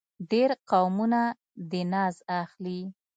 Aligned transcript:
ډېر 0.31 0.49
قومونه 0.69 1.21
دې 1.69 1.81
ناز 1.93 2.15
اخلي. 2.41 2.79